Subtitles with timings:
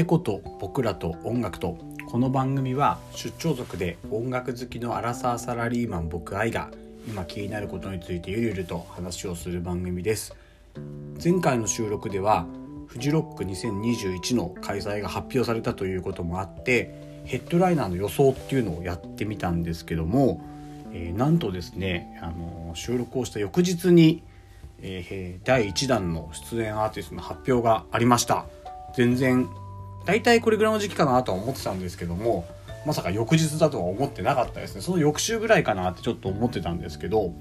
[0.00, 6.70] 猫と僕らと音楽とこの番組は出張族で音楽好きのアラサーサラリーマン僕愛が
[7.06, 10.34] 今気になることについてゆるゆると話をする番組です。
[11.22, 12.46] 前回の収録では
[12.86, 20.42] フジロック2021の開催が発表されたということもあってヘッドライナーの予想っていうのをやってみたんですけども、
[20.94, 24.22] えー、なんとですねあの収録をした翌日に、
[24.80, 28.46] えー、第1弾の出演アーティストの発表がありました。
[28.96, 29.46] 全然
[30.04, 32.46] 大体これぐらいの時期かなとは思ってたんですけども
[32.86, 34.80] まさか翌日だとは思ってなかったですね。
[34.80, 37.32] その翌週ぐらいかなってちょっと思ってたんですけど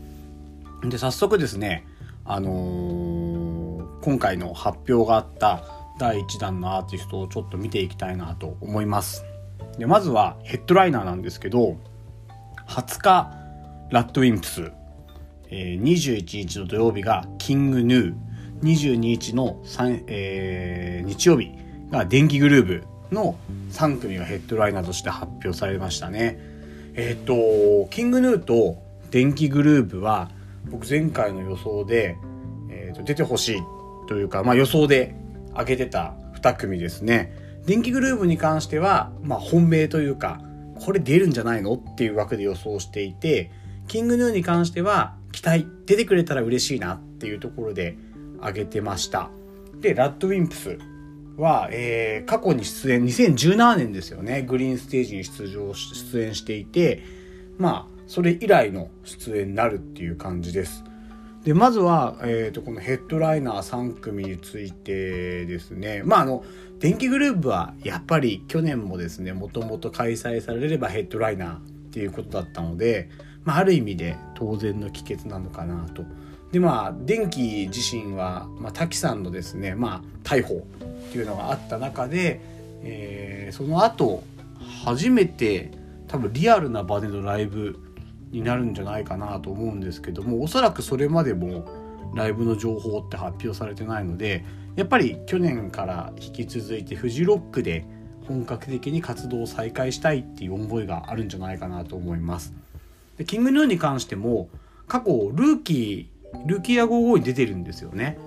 [0.84, 1.86] で早速ですね
[2.26, 5.64] あのー、今回の発表があった
[5.98, 9.26] 第1弾のアーティストをちょっと見ていきたいなと思います。
[9.78, 11.78] でまずはヘッドライナーなんですけど
[12.68, 13.34] 20日
[13.92, 14.72] ラッドウィンプス、
[15.50, 18.30] えー、21日の土曜日がキングヌー。
[18.62, 19.64] 22日の、
[20.08, 21.52] えー、日曜日。
[21.92, 23.38] が電気グルーブの
[23.72, 26.40] 3組がヘッドライナーとして発表されましたね。
[26.96, 30.30] えっ、ー、と、キングヌーと電気グルーブは
[30.70, 32.18] 僕前回の予想で、
[32.70, 33.60] えー、と出てほしい
[34.08, 35.16] というか、まあ、予想で
[35.52, 37.36] 挙げてた2組ですね。
[37.66, 40.42] 電気グルーブに関しては、まあ、本命というか、
[40.80, 43.52] これ出るんじゃないのっていう枠で予想していて、
[43.88, 47.98] キングヌーに関しては期待、出てくれたら嬉しいなっていうところで
[48.40, 49.30] 挙げてました。
[49.82, 50.78] で、ラッドウィンプス
[51.40, 57.02] は、えー、過去に出演、2017年ですよね、グリーンステージに出場、出演していて、
[57.58, 60.84] まあ、それ以来の出演になるっていう感じです。
[61.44, 66.44] で、まずは、えっ、ー、と、このヘッドライナー3組についてですね、まあ、あの、
[66.80, 71.60] 電気グループはやっぱり去年もですね、もともと開催されればヘッドライナーっ
[71.92, 73.10] ていうことだったので、
[73.46, 76.04] まあ、ある意味で当然の帰結なのかなと。
[76.52, 80.66] でまあ電気自身は、まあ、滝さんのですね、まあ、逮捕
[81.10, 82.42] っていうのがあった中で、
[82.84, 84.24] えー、その後
[84.84, 85.72] 初めて
[86.08, 87.80] 多分リアルな場でのライブ
[88.32, 91.68] になるんじゃないかなと思うんですけどもおそらくそれまでも
[92.16, 94.44] ライブの情報って発表されてないので
[94.76, 97.86] やっぱり去年から引き続いてフジロックで
[98.28, 102.54] 本格的に活動を再開したいっていう思いがあるんじゃないかなと思います。
[103.18, 104.50] でキングヌーに関しても
[104.88, 108.18] 過去ルーキールキア55に出てるんですよね。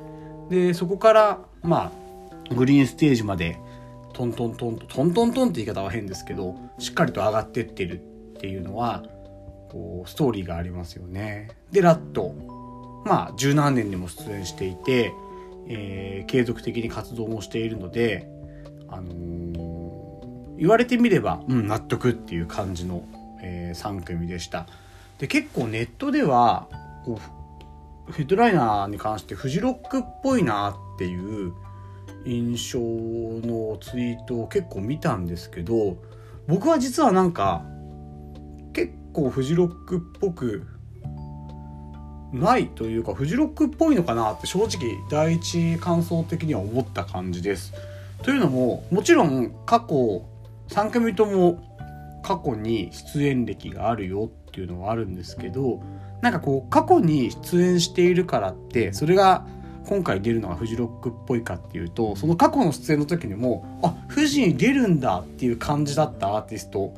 [0.50, 1.92] でそこからま
[2.50, 3.58] あグリーンステージまで
[4.12, 8.00] トントントントントントンって言い方は変ですけどしっかりと上がってってる
[8.36, 9.02] っていうのは
[9.70, 11.48] こうストーリーがありますよね。
[11.70, 12.34] でラット
[13.04, 15.12] まあ十何年にも出演していて、
[15.68, 18.28] えー、継続的に活動もしているので、
[18.88, 23.02] あのー、言われてみれば、うん、納得っていう感じの、
[23.42, 24.66] えー、3組でした。
[25.18, 26.68] で結構ネットでは
[27.04, 27.41] こう
[28.10, 31.52] ヘッドライナーに関してフジロックっぽいなっていう
[32.24, 35.96] 印象のツイートを結構見たんですけど
[36.46, 37.64] 僕は実はなんか
[38.72, 40.66] 結構フジロックっぽく
[42.32, 47.74] ないというかフジロックっぽいのかなって正直第一感想的には思った感じです。
[48.22, 50.24] というのももちろん過去
[50.68, 51.60] 3組とも
[52.22, 55.82] 過去に出演歴があるよっていうのはあるんですけど
[56.22, 59.44] なんかこう過去に出演しているからってそれが
[59.86, 66.94] 今回出るのがフジロックっぽいかっていうとその過去の出演の時にもあフジに出るんだっていう感じだったアーティスト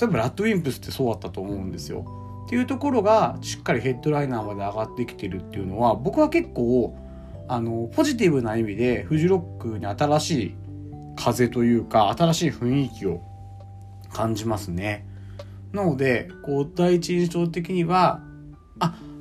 [0.00, 2.04] 例えばラッドウィンプスってそうだったと思うんですよ。
[2.46, 6.96] っていうところがしっかりヘッドライナーまで上がってきてるっていうのは僕は結構
[7.46, 10.54] あのポジティブな意味でフジロックに新しい
[11.16, 13.20] 風というか新しい雰囲気を
[14.10, 15.06] 感じますね。
[15.72, 18.22] なのでこう第一印象的には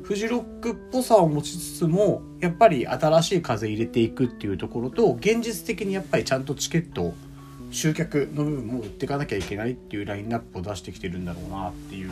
[0.07, 7.13] フジロックっぽさを持ちつつもやっぱり新しい風入れていくっていうところと現実的にやっぱりちゃんとチケット
[7.72, 12.12] 集客の部分も売っていかなきゃいけないっていうラインナップを出してきてるんだろうなっていう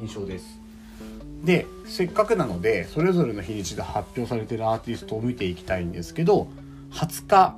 [0.00, 0.60] 印象です。
[1.42, 6.46] でせっかくなのでそれぞれの日にちで発表されてるアーティストを見ていきたいんですけど
[6.92, 7.56] 20日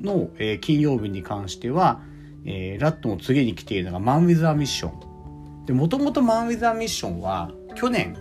[0.00, 2.00] の、え、金曜日に関しては、
[2.44, 5.66] えー、ラットの次に来ているのがマン・ウィズ・ア・ミッション。
[5.66, 8.16] でもともとマン・ウィズ・ア・ミッションは去年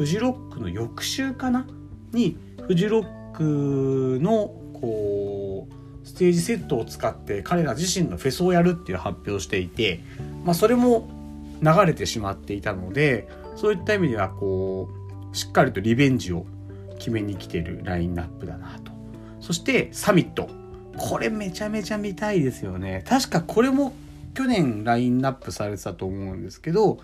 [0.00, 1.66] フジロックの翌週かな
[2.12, 4.46] にフジロックの
[4.80, 10.00] こうステージセットを使って彼ら自身のフェスをやるっていう発表をしていて、
[10.42, 11.10] まあ、それも
[11.60, 14.88] 流れてしまっていたのでそういった意味ではこ
[15.30, 16.46] うしっかりとリベンジを
[16.98, 18.92] 決めに来てるラインナップだなと。
[19.42, 20.48] そしてサミット。
[20.96, 23.04] これめちゃめちゃ見たいですよね。
[23.06, 23.92] 確かこれも
[24.32, 27.00] 去年ラインナップされてたと思うんですけど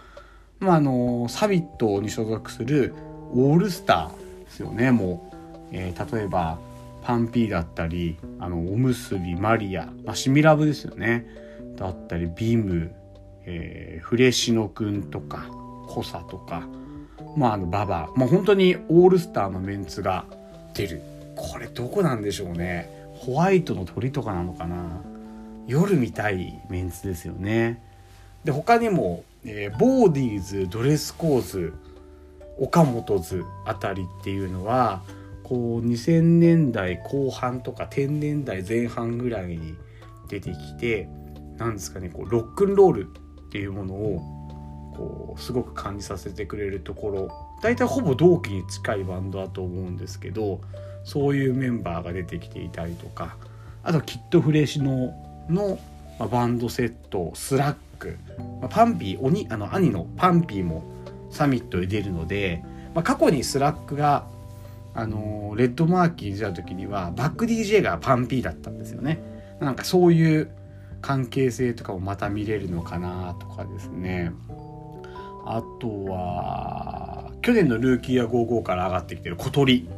[0.60, 2.94] まあ、あのサミットに所属する
[3.34, 5.36] オールスターですよねもう、
[5.72, 6.58] えー、例えば
[7.02, 11.26] パンピーだったりあのおむすびマリア、まあ、シミラブですよね。
[11.76, 12.92] だったりビーム、
[13.44, 15.46] えー、フレシノくんとか
[15.86, 16.66] コサとか
[17.36, 20.24] まああのババまあ本当にオールスターのメンツが
[20.74, 21.02] 出る。
[21.36, 22.90] これどこなんでしょうね。
[23.14, 25.00] ホワイトの鳥とかなのかな。
[25.66, 27.82] 夜見たいメンツですよね。
[28.44, 31.72] で他にも、えー、 BAWDIESドレスコーズ
[32.58, 35.02] OKAMOTO'S あたりっていうのは
[35.44, 39.74] こう2000年代後半とか10年代前半ぐらいに
[40.28, 41.08] 出てきて
[41.56, 47.46] なんですかねこうロックンロールっていうものをこうすごく感じさせてくれるところ。
[47.62, 50.60] 大体ほぼ同期に近いバンドだと思うんですけど
[51.04, 53.36] そういうメンバーが出てきていたりとか
[53.82, 54.82] あときっとフレッシュ
[55.48, 55.78] の
[56.18, 58.18] の、まバンドセット5lack、
[58.60, 60.84] ま PUNPEE兄あの兄の PUNPEEも
[61.30, 62.62] SUMMITで出るので、
[62.94, 64.26] まあ、過去に5lackが
[64.94, 69.20] あのレッドマーキー出た時にはバック DJ が PUNPEEだったんですよね。
[69.60, 70.50] なんかそういう
[71.02, 74.32] 関係性とかもまた見れるのかなとかですね。
[75.44, 79.88] あとは去年の ROOKIE A GO-GO から上がってきてる小鳥、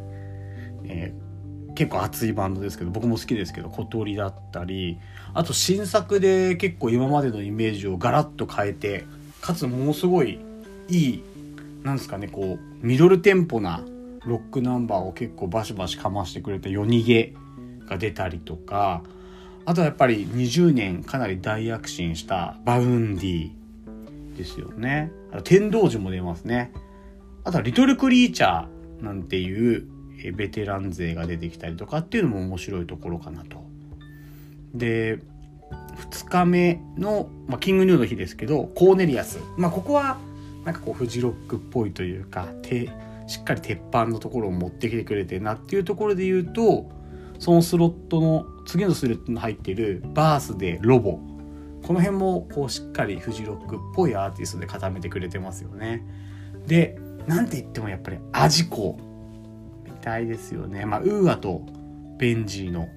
[1.79, 4.99] 結構熱いバンドですけど僕も好きですけど小鳥だったり
[5.33, 9.05] あと新作で結構今までのイメージをガラッと変えて
[9.41, 10.41] かつものすごい
[10.89, 11.23] いい
[11.85, 13.85] なんですかねこうミドルテンポな
[14.25, 17.33] ロックナンバーを結構バシバシかましてくれた yonige
[17.89, 19.05] が出たりとか
[19.65, 23.51] あとはやっぱり20年かなり大躍進した Vaundy
[24.37, 25.13] ですよね。
[25.31, 26.73] あと TENDOUJI も出ますね。
[27.45, 29.87] あとはリトルクリーチャーなんていう
[30.37, 33.65] ベテラン勢が出てきたりとかっていうのも面白いところかなと。
[34.75, 35.19] で、
[36.11, 39.39] 2日目の、まあ、キングニューの日ですけど、コーネリアス。
[39.57, 40.19] まあ、ここは
[40.65, 42.49] なんかこうフジロックっぽいというか、
[43.27, 46.91] しっかり鉄板のところを持ってきてくれてるなっていうところで言うと、
[47.39, 51.21] そのスロットの次のスロットに入ってるバースでロボ
[51.87, 56.05] この辺もこうしっかりフジロックっぽいアーティストで固めてくれてますよね
[56.67, 58.99] でなんて言ってもやっぱり AJICO
[60.09, 60.87] たいですよね。
[60.87, 61.63] まあ UA と
[62.19, 62.89] ベンジーの、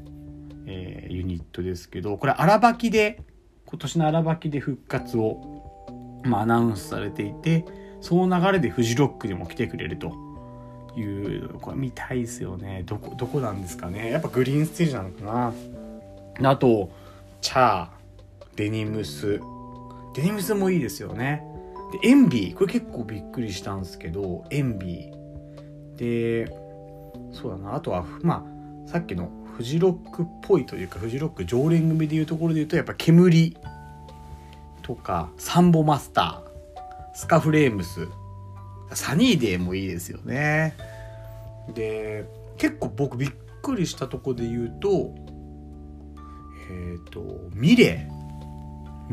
[0.66, 3.22] えー、ユニットですけどこれ ARABAKIで
[3.66, 7.66] 今年の ARABAKI で復活を、まあ、アナウンスされていて
[8.00, 10.32] その流れでフジロックでも来てくれると。
[10.94, 12.84] いうこれ見たいですよね。
[12.86, 14.12] どこどこなんですかね。
[14.12, 15.54] やっぱグリーンステージなのか
[16.42, 16.50] な。
[16.52, 16.92] あと
[17.40, 19.40] CHAI、DENIMS。
[20.14, 21.44] デニムスもいいですよね。
[21.94, 25.96] でエンビーこれ結構びっくりしたんですけどエンビー。
[25.96, 26.61] で
[27.32, 27.76] そうだな。
[27.76, 28.46] あとはま
[28.86, 33.58] あさっきのフジロックっぽいというかフジロック常連組でいうところで言うとやっぱ煙
[34.82, 38.08] とかサンボマスタースカフレームス。
[38.94, 40.76] サニーデーもいいですよね。
[41.74, 42.26] で
[42.58, 43.32] 結構僕びっ
[43.62, 45.14] くりしたとこで言うと
[46.70, 48.22] えっ、ー、とミレー。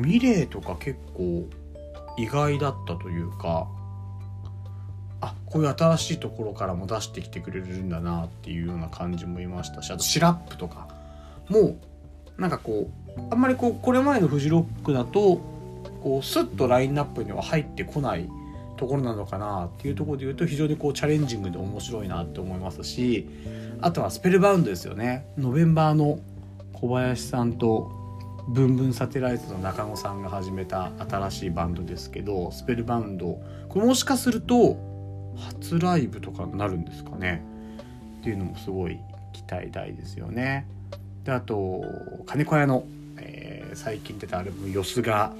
[0.00, 1.48] ミレーとか結構
[2.16, 3.68] 意外だったというか
[5.50, 10.88] こういう新しいところからも出してきてくれるんだなっていうような感じもいましたしあとシラップとか
[11.48, 11.76] も
[12.36, 15.40] なんかこうあんまりこうこれまでのフジロックだと
[16.02, 18.28] こうスッとラインナップには入ってこない
[18.76, 23.28] ところなのかなっていうところで言うと非常にこうチャレンジングで面白いなって思いますし
[23.80, 25.26] あとはスペルバウンドですよね。
[25.36, 26.20] ノベンバーの
[26.72, 27.90] 小林さんと
[28.48, 34.76] ブンブンサテライトの中野さんが始めた新しいバンドですけどスペルバウンドこれもしかすると
[35.38, 37.42] 初ライブとかになるんですかね
[38.20, 38.98] っていうのもすごい
[39.32, 40.66] 期待大ですよね。
[41.24, 41.82] であと
[42.26, 42.84] 金子屋の、
[43.18, 45.34] えー、最近出たアルバム「よすが」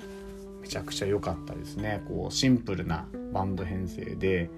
[0.61, 4.51] めちゃくちゃ良かったですねこうシンプルなバンド編成で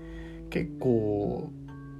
[0.51, 1.51] 結構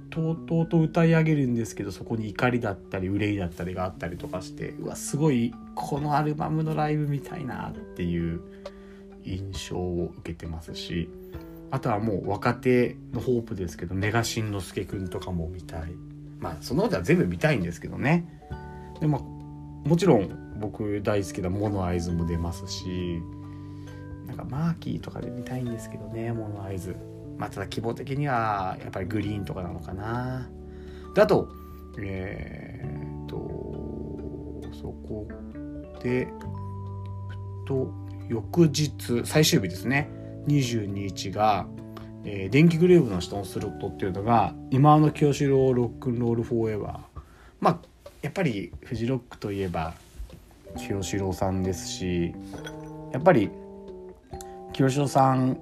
[0.09, 8.41] とうとうと歌い上げるんですけどそこに怒りだったり憂いだったりがあったりとかしてうわすごいこのアルバムのライブみたいなっていう
[9.23, 11.09] 印象を受けてますし
[11.71, 15.93] あとはもう若手のホープですけどメガしんのすけくんとかも見たい。
[16.39, 18.27] まあそのことは全部見たいんですけどね。
[18.99, 19.19] でも
[19.85, 23.21] もちろん僕大好きなモノアイズも出ますし
[24.27, 26.95] なんかマーキーとかで見たいんですけどねモノアイズ。
[27.37, 30.49] まあただ希望的にはやっぱりグリーンとかなのかな。
[31.15, 31.49] だと
[31.99, 33.35] えー、っと
[34.73, 35.27] そこ
[36.03, 36.27] で
[37.65, 37.93] と
[38.27, 40.09] 翌日最終日ですね。
[40.47, 41.67] 22日が、
[42.23, 47.21] えー、電気グレーブの下のスロットっていうのが今の清志郎ロックンロールフォーエバー。
[47.59, 47.79] まあ
[48.21, 49.93] やっぱりフジロックといえば
[50.77, 52.33] 清志郎さんですし
[53.11, 53.49] やっぱり
[54.73, 55.57] 清志郎さん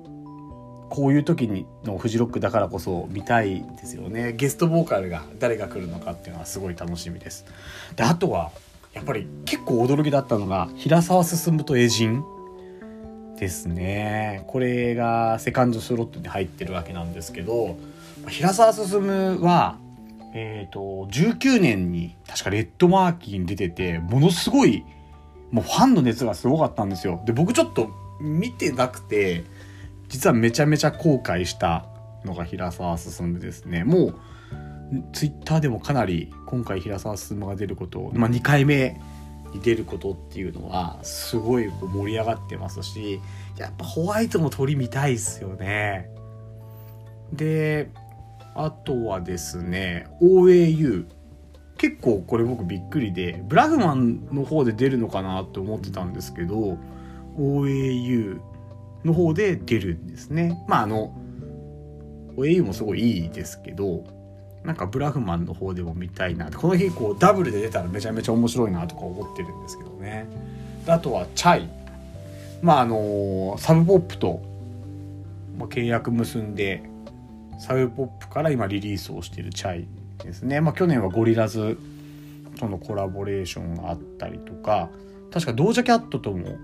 [0.90, 4.34] こういう時にのフジロックだからこそ見たいですよね。
[4.34, 7.46] ゲストボーカルが誰が来るのかっていうのはすごい楽しみです。
[7.96, 8.52] であとは
[8.94, 12.24] やっぱり結構驚きだったのが平沢進と偉人
[13.40, 14.44] ですね。
[14.48, 17.78] これがセカンドスロットに入ってるわけなんですけど
[18.28, 19.78] 平沢進は
[20.34, 24.84] えっ、ー、と19年に確かレッドマーキーに出ててものすごい
[25.52, 27.22] もうファンの熱がすごかったんですよ。
[27.26, 29.46] で僕ちょっと見てなくて
[30.10, 31.86] 実はめちゃめちゃ後悔した
[32.26, 33.86] のが平沢進ですね。
[33.86, 34.16] もう
[35.14, 39.00] ツイッターでもかなり今回平沢進が出ることまあ、2回目
[39.54, 43.20] に出ることっていうのはすごい盛り上がってますし
[43.58, 46.10] やっぱホワイトも鳥見たいですよね
[47.34, 47.90] で
[48.56, 51.06] あとはですね OAU
[51.78, 56.78] 結構これ僕びっくりでブラフマンの方で出るのかなって思ってたんですけど
[57.38, 58.42] OAU
[59.06, 60.62] の方で出るんですね。
[60.68, 61.16] まああの
[62.36, 64.04] OAU もすごいいいですけど
[64.64, 70.28] なんかブラフマンの方でも見たいなこの日こうダブルで出たらめちゃめちゃ面白いなとか思ってるんですけどね。
[70.88, 71.70] あとはチャイ
[72.62, 74.42] まああのサブポップと
[75.58, 76.84] 契約結んで
[77.60, 79.88] サブポップから今リリースをしているチャイ
[80.24, 80.62] ですね。
[80.62, 81.78] まあ去年はゴリラズ
[82.60, 84.90] とのコラボレーションがあったりとか
[85.32, 86.58] 確かドージャキャットとも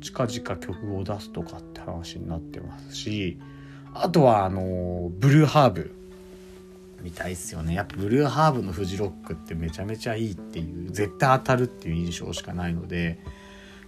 [0.00, 3.38] 近々曲を出すとかって話になってますし
[3.94, 5.95] あとはあのブルーハーブ
[7.06, 7.74] みたいっすよね。
[7.74, 13.20] やっぱブルーハーブのフジロックってめちゃめちゃいいっていう絶対当たるっていう印象しかないので。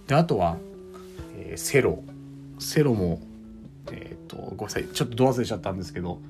[0.07, 0.57] であとは、
[1.37, 2.01] えー、セロ。
[2.59, 3.21] セロも
[3.91, 4.85] えっ、とごめんなさい。
[4.85, 6.21] ちょっとど忘れちゃったんですけど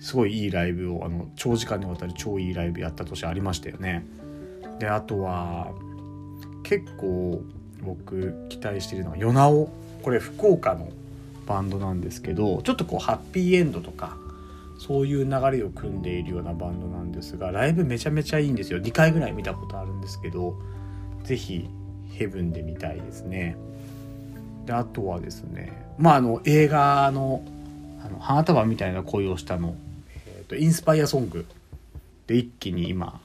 [0.00, 4.04] すごいいいライブをあの長時間にわたる超いいライブやった年ありましたよね。
[4.80, 5.70] であとは
[6.64, 7.44] 結構
[7.80, 9.70] 僕期待してるのはヨナオ。
[10.02, 10.90] これ福岡の
[11.46, 14.18] バンドなんですけどちょっとこうハッピーエンドとか
[14.78, 20.58] そういう流れを組んでいるようなバンドなんですがライブめちゃめちゃいいんですよ2回ぐらい見たことあるんですけど
[21.24, 21.68] 是非
[22.12, 23.56] ヘブンで見たいですね
[24.66, 27.42] であとはですねまああの映画の
[28.04, 29.74] 「あの花束みたいな恋をしたの」
[30.26, 31.46] えーと、インスパイアソング
[32.26, 33.20] で一気に今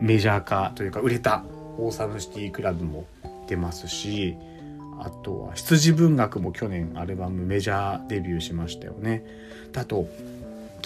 [0.00, 1.44] メジャー化というか売れた
[1.78, 3.06] オーサムシティクラブも
[3.46, 4.34] 出ますし
[4.98, 9.24] あとは羊文学も去年アルバムメジャーデビューしましたよね。
[9.76, 10.08] あと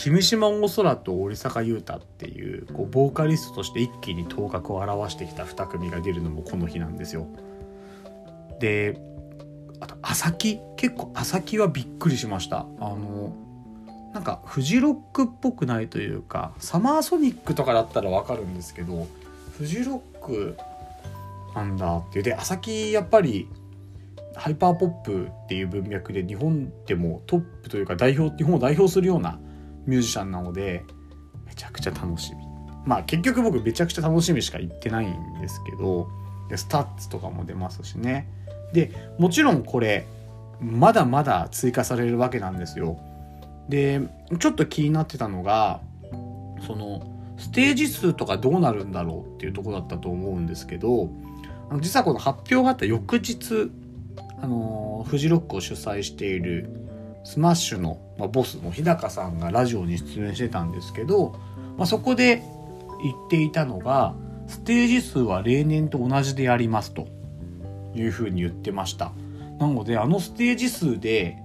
[0.00, 7.26] 君島大空と織坂優太っていうこうボーカリストとして一気に頭角を現してきた2組が出るのもこの日なんですよ。
[8.60, 8.98] で
[9.78, 12.60] あと朝木結構朝木はびっくりしました。
[12.60, 13.34] あの
[14.14, 19.06] なんかフジロックっぽくないというかサマーソニックとかだったらわかるんですけど
[19.58, 20.56] フジロック
[21.54, 23.50] なんだっていうで朝木やっぱり
[24.34, 29.38] ハイパーポップっていう文脈で日本でもトップというか代表日本を代表するような
[29.86, 30.84] ミュージシャンなので
[31.46, 32.44] めちゃくちゃ楽しみ。
[32.84, 36.08] まあ結局僕めちゃくちゃ楽しみしか言ってないんですけど
[36.48, 38.28] で STUTS とかも出ますしね。
[38.72, 40.06] でもちろんこれ
[40.60, 42.98] まだまだ追加されるわけなんですよ。
[43.68, 44.00] で
[44.38, 45.80] ちょっと気になってたのが
[46.66, 47.02] その
[47.38, 51.08] ステージ数とかどうなるんだろうっていうとこだったと思うんですけど
[51.80, 53.70] 実はこの発表があった翌日
[54.42, 56.89] あのフジロックを主催している
[57.24, 61.36] スマッシュの、まあ、ボスの日高さんがラジオに出演してたんですけど、
[61.76, 62.42] まあ、そこで
[63.02, 64.14] 言っていたのが
[64.46, 67.06] ステージ数は例年と同じでやりますと
[67.94, 69.12] いうふうに言ってました。
[69.58, 71.36] なのであのステージ数で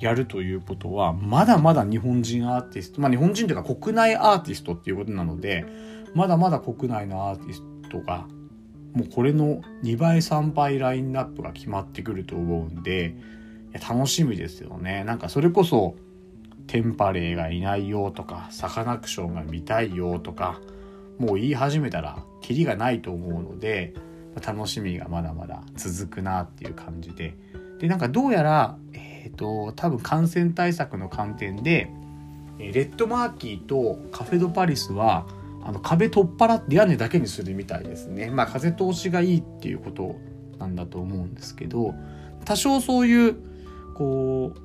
[0.00, 5.64] やるということはまだまだ日本人アーティストまあ日本人というか国内アーティストっていうことなので
[6.14, 8.26] まだまだ国内のアーティストが
[8.94, 13.14] もうこれの2倍3倍ラインナップが決まってくると思うんで
[13.78, 15.94] 楽しみですよねなんかそれこそ
[16.66, 20.60] テンパレーがいないよとかサカナクションが見たいよとか
[21.18, 23.94] もう言い始めたらキリがないと思うので
[24.46, 27.36] 楽しみがまだまだ続くなっていう感じで
[27.80, 31.90] でなんかどうやらえっ、ー、と多分感染対策の観点で
[32.58, 35.26] レッドマーキーとカフェドパリスは
[35.64, 38.30] あの壁取っ払って屋根だけにするみたいですね。
[38.30, 40.16] まあ風通しがいいっていうこと
[40.58, 41.94] なんだと思うんですけど
[42.44, 43.49] 多少そういう
[44.00, 44.60] こう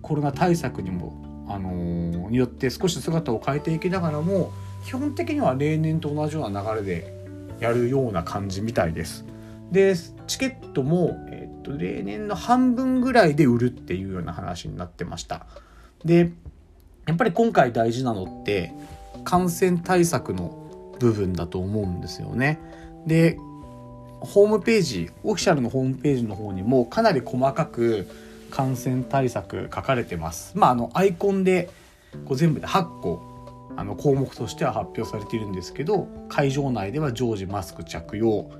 [0.00, 4.50] コロナ対策にも、あの、によって少し姿を変えていきながらも
[4.86, 7.12] 基本的には例年と同じような流れで
[7.60, 9.26] やるような感じみたいです。
[9.70, 9.94] で
[10.26, 15.46] チケットも、え、っと例年の半分ぐらいで売るっていうような話になってました。
[16.02, 16.30] で
[17.06, 18.72] やっぱり今回大事なのって
[19.24, 22.58] 感染対策の部分だと思うんですよね。
[23.06, 23.36] で
[24.20, 28.08] ホームページオフィシャルのホームページの方にもかなり細かく
[28.50, 30.52] 感染対策書かれてます。
[30.56, 31.70] まああのアイコンで
[32.24, 33.28] こう全部で8個
[33.76, 38.50] あの項目としては発表されているんですけど会場内では常時マスク着用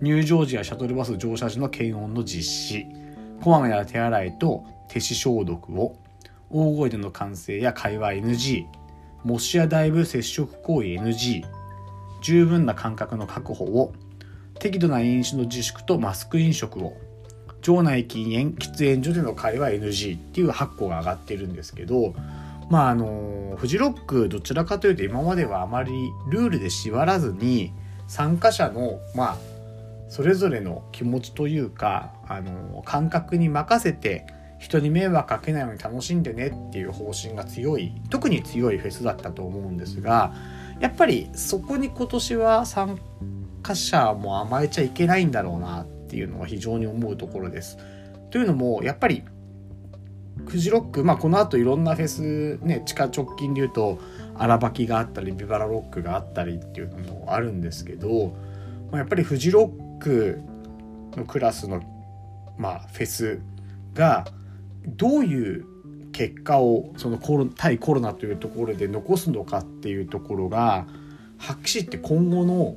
[0.00, 2.86] 入場時やシャトルバス乗車時の検温の実施
[3.42, 5.96] こまめな手洗いと手指消毒を
[6.48, 8.64] 大声での歓声や会話 NG
[9.24, 11.44] 模試やだいぶ接触行為 NG
[12.22, 13.92] 十分な間隔の確保を
[14.58, 16.96] 適度な飲酒の自粛とマスク飲食を
[17.62, 22.14] 場内禁煙喫煙所での会話 NG っていう8個が上がってるんですけど
[22.68, 25.92] まああのフジロックどちらかというと今まではあまり
[26.28, 27.72] ルールで縛らずに
[28.08, 29.36] 参加者のまあ
[30.08, 34.26] それぞれの気持ちというかあの感覚に任せて
[34.58, 40.34] 人に迷惑かけないように楽しんでねっていう方針が強い特に強いフェスだったと思うんですが
[40.80, 42.98] やっぱりそこに今年は参
[43.62, 47.78] 加者も甘えちゃいけないんだろうなっていうのは非常に思うところです。
[48.30, 49.24] というのもやっぱり
[50.46, 53.98] フジロックまあこの後いろんなフェスね地下直近で言うと
[54.34, 58.36] 荒ばきがあったりビバラロックがあったりっていうのもあるんですけど、
[58.90, 60.42] まあ、やっぱりフジロック
[61.16, 61.80] のクラスの、
[62.58, 63.40] まあ、フェス
[63.94, 64.26] が
[64.86, 65.64] どういう
[66.12, 70.86] 結果をそのコロ対コロナというところで残すのかっていうところが
[71.38, 72.76] 発揮して今後の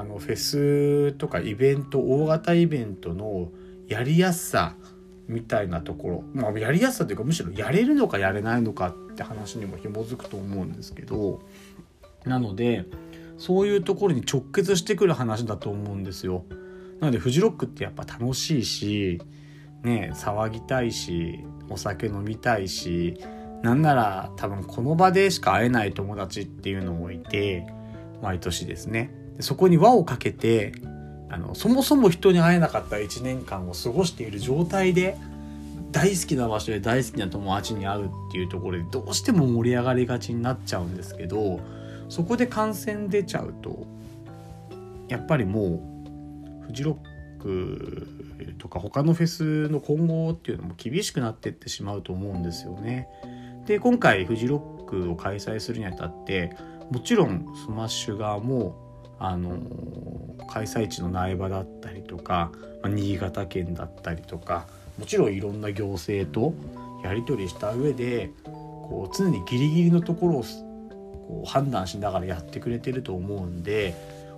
[0.00, 3.50] あのフェスとかイベント大型イベントの
[3.86, 4.76] やりやすさ
[5.28, 11.40] みたいなところ、まあ、やりやすさというかむしろやれるのかやれないのかって話にも紐づくと思うんですけど
[12.24, 12.86] なので
[13.36, 16.44] そういうところに直結してくる話だと思うんですよ。
[17.00, 19.20] なのでフジロックってやっぱ楽しいし
[19.82, 23.18] ね騒ぎたいしお酒飲みたいし
[23.62, 27.66] なんなら多分この場でしか会えない友達っていうのもいて
[28.22, 30.72] 毎年ですねそこに輪をかけて
[31.28, 35.16] あのそもそも人に会えなかった1年間を過ごしている状態で
[35.92, 41.60] 大好きな場所で大好きな友達に会うっていうところでどうしても盛り上がりがちになっちゃうんですけど
[42.08, 43.86] そこで感染出ちゃうと
[45.08, 45.80] やっぱりも
[46.62, 48.06] うフジロック
[48.58, 53.08] とか他のフェスの今後っていうのも厳しくなってってしまうと思うんですよね。
[53.66, 56.56] で今回フジロックを開催するにあたって
[56.90, 58.89] もちろんスマッシュ側も
[59.20, 59.60] あの
[60.48, 62.50] 開催地の苗場だったりとか、
[62.82, 64.66] まあ、新潟県だったりとか
[64.98, 66.54] もちろんいろんな行政と
[67.04, 73.94] やり取りした上でこう常にギリギリのところをこう判断しながらやってくれてると思うんで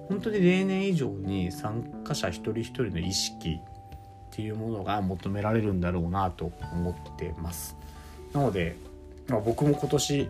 [0.08, 3.60] 本当に例年以上に参加者一人一人の意識
[4.32, 7.76] っていうものが求められるんだろうなと思ってます。
[8.32, 8.76] なので、
[9.28, 10.28] まあ、僕も今年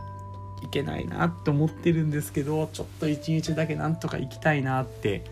[0.62, 5.25] 行けないなって思ってるんですけどちょっと一日だけなんとか行きたいなって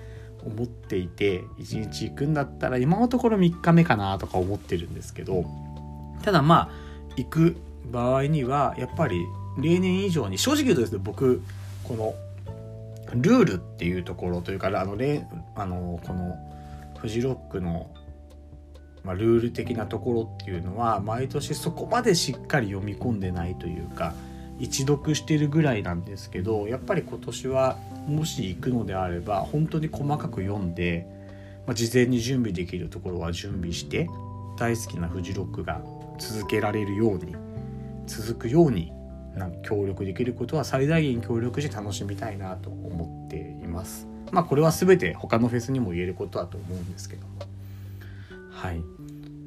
[0.44, 5.44] 思っていて一日行くんだったら今のところ3日目かなとか思ってるんですけど
[6.22, 6.70] ただまあ
[7.16, 7.56] 行く
[7.90, 9.20] 場合にはやっぱり
[9.58, 11.42] 例年以上に正直言うとですね僕
[11.84, 12.14] この
[13.14, 14.96] ルールっていうところというかあの
[15.56, 16.36] あのこの
[16.98, 17.90] フジロックの
[19.04, 24.14] まあ、ルール的なところっていうのは毎年そこまでしっかり読み込んでないというか
[24.61, 31.07] 一読してるぐらいなんですけどやっぱり今年はもし行くのであれば本当に細かく読んで、
[31.66, 34.09] まあ、事前に準備できるところは準備して
[34.59, 35.81] 大好きなフジロックが
[36.18, 37.35] 続けられるように
[38.07, 38.92] 続くように
[39.35, 44.07] なんか協力できることは最大限協力して楽しみたいなと思っています。
[44.33, 47.35] まあこれは全て他のフェスにも言えることだと思うんですけども。
[48.51, 48.83] はい。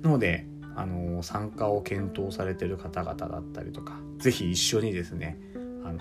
[0.02, 5.38] なので、あの参加を検討されてる方々だったりとか、是非一緒にですね、
[5.86, 6.00] あの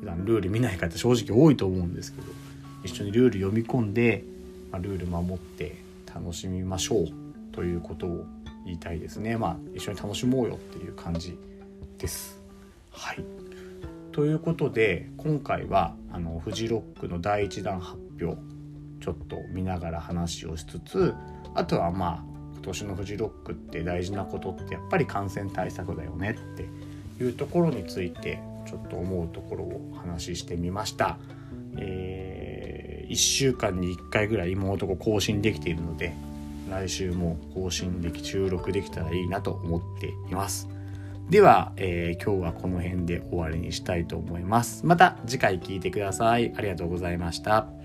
[0.00, 2.26] 普段ルール見ない方正直多いと思うんですけど、
[2.84, 4.24] 一緒にルール読み込んで、
[4.70, 5.76] まあ、ルール守って
[6.14, 7.08] 楽しみましょう
[7.52, 8.24] ということを
[8.64, 9.36] 言いたいですね。
[9.36, 11.36] まあ一緒に楽しもうよっていう感じ
[11.98, 12.40] です。
[12.90, 13.24] はい。
[14.12, 18.38] ということで今回はあのフジロックの第1弾発表
[19.00, 21.14] ちょっと見ながら話をしつつ
[21.54, 22.33] あとはまあ
[22.64, 26.68] 年のフジロックって大事なことってやっぱり感染対策だよねって
[27.22, 31.18] いうところについてちょっと思うところを話してみました。
[31.76, 36.14] えー、1週間に1回ぐらい今のとこ更新できているので
[36.70, 40.68] 来週も更新でき収録できたらいいなと思っています。
[41.30, 44.84] では、えー、今日はこの辺で終わりにしたいと思います。
[44.84, 46.52] また次回聞いてください。
[46.56, 47.83] ありがとうございました。